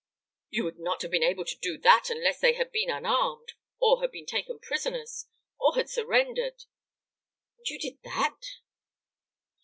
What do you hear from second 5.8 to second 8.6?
surrendered; and you did that?"